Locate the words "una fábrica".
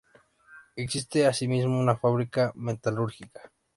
1.79-2.51